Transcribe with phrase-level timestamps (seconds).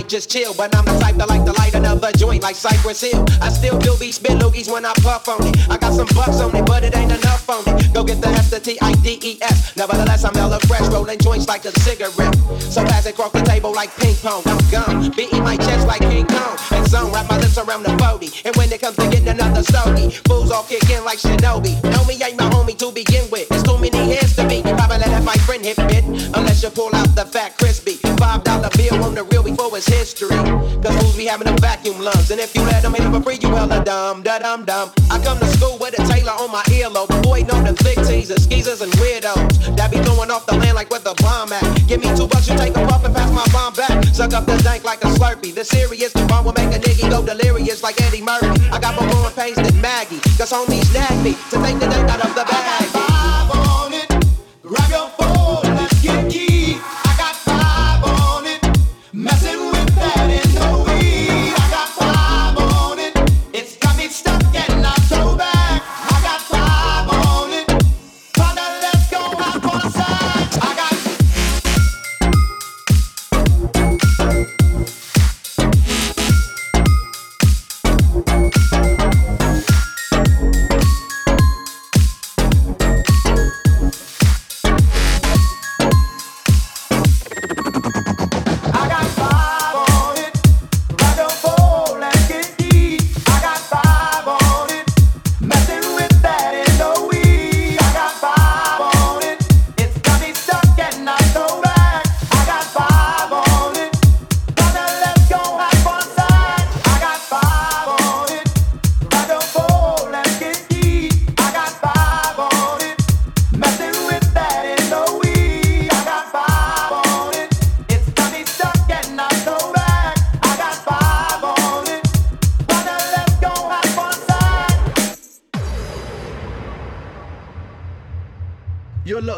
[0.00, 0.54] just chill.
[0.54, 3.24] But I'm the type to like to light another joint like Cypress Hill.
[3.40, 5.56] I still do these spit loogies when I puff on it.
[5.68, 7.92] I got some bucks on it, but it ain't enough on it.
[7.92, 9.76] Go get the S, the T, I, D, E, S.
[9.76, 12.34] Nevertheless, I'm hella fresh, rolling joints like a cigarette.
[12.58, 14.42] So pass it the table like ping pong.
[14.46, 16.56] I'm gone, beating my chest like King Kong.
[16.72, 18.48] And zone, wrap my lips around the 40.
[18.48, 21.82] And when it comes to getting another stogie, fools all kick in like Shinobi.
[21.84, 23.50] Know me ain't my homie to begin with.
[23.50, 24.64] It's too many hands to beat.
[24.64, 26.04] Probably let my friend hit bit.
[26.34, 28.01] Unless you pull out the fat crispy.
[28.22, 30.30] Five dollar bill on the real before it's history.
[30.30, 32.30] Cause fools be having them vacuum lungs.
[32.30, 34.92] And if you let them hit for free, you hella dumb, da dum dum.
[35.10, 37.10] I come to school with a Taylor on my earlobe.
[37.24, 39.74] Boy, know the thick teasers, skeezers, and weirdos.
[39.76, 41.66] That be throwing off the land like where the bomb at.
[41.88, 44.04] Give me two bucks, you take a puff and pass my bomb back.
[44.14, 45.52] Suck up the dank like a slurpee.
[45.52, 48.54] The serious the bomb will make a nigga go delirious like Eddie Murphy.
[48.70, 50.22] I got more growing pains than Maggie.
[50.38, 52.61] Cause homies nag me to take the dank out of the bag.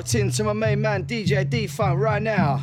[0.05, 2.21] Locked into my main man, DJ D Funk, right.
[2.21, 2.61] Now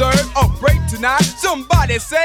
[0.00, 2.22] a break tonight, somebody say,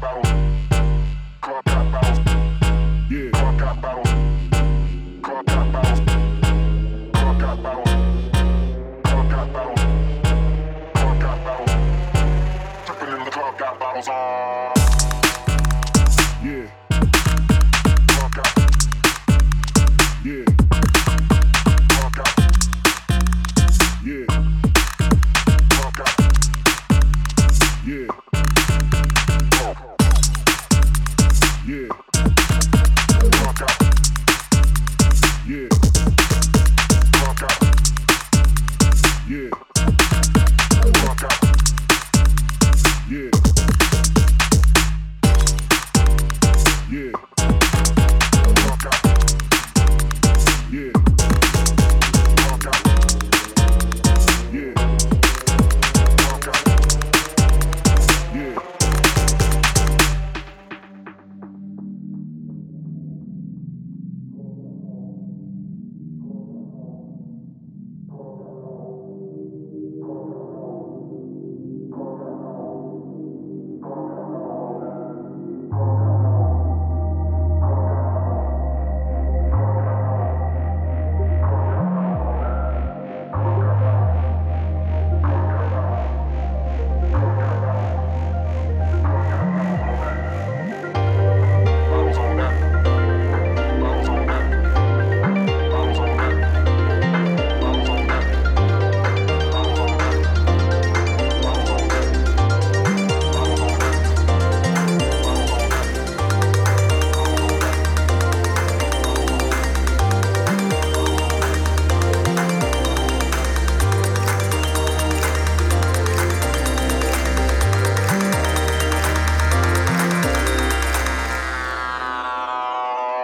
[0.00, 0.51] Natal.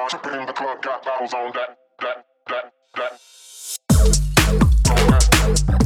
[0.08, 2.72] Tripping in the club, got bottles on that, that, that,
[5.68, 5.77] that.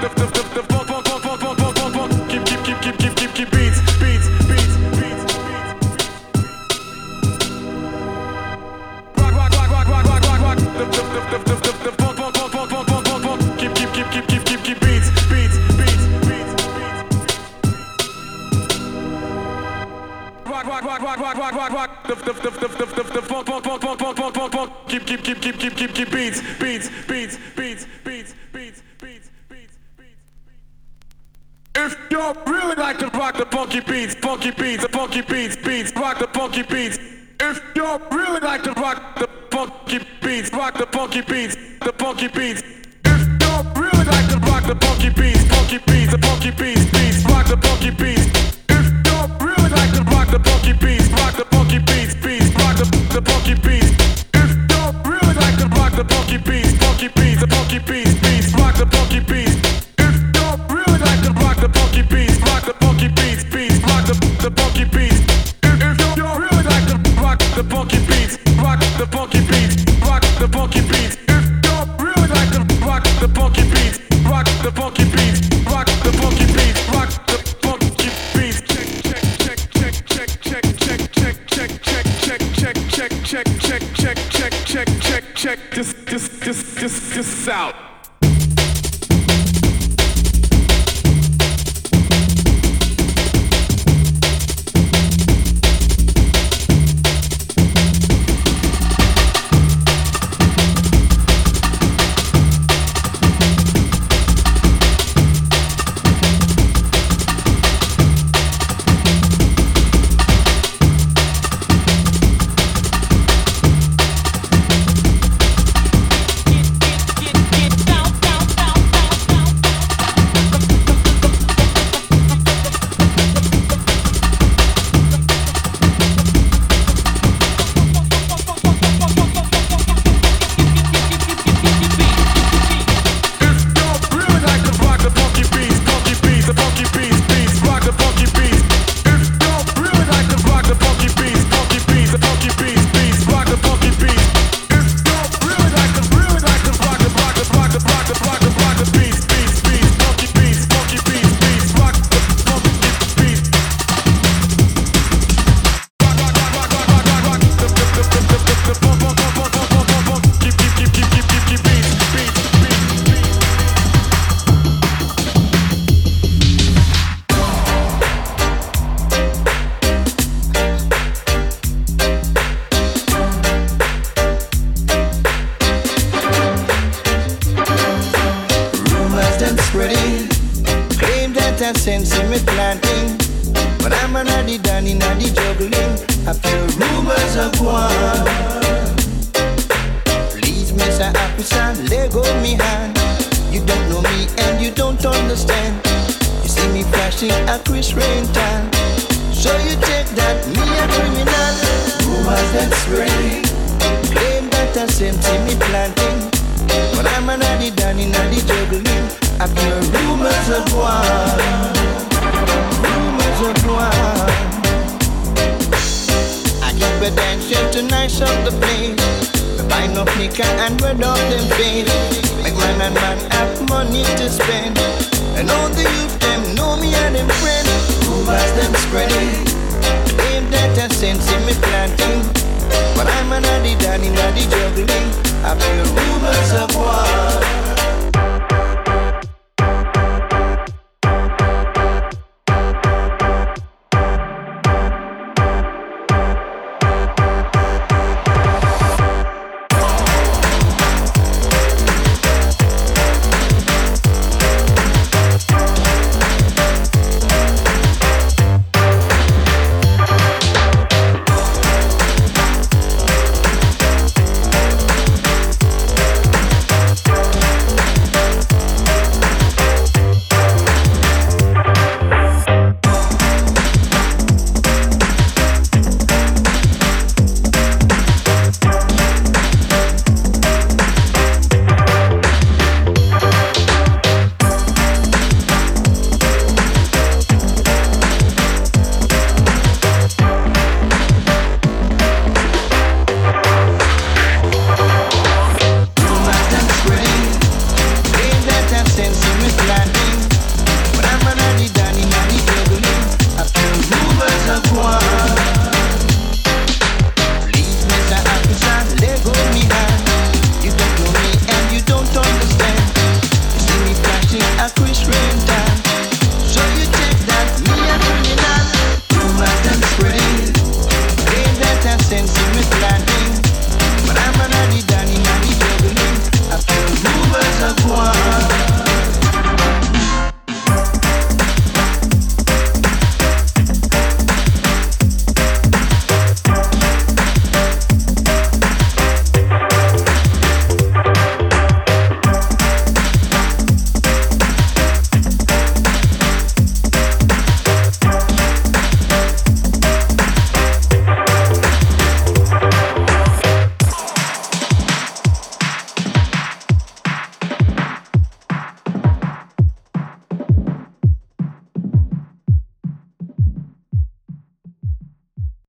[0.00, 0.75] the, the, the, the